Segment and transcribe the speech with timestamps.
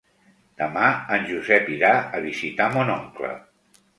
[0.61, 0.85] Demà
[1.17, 3.33] en Josep irà a visitar mon oncle.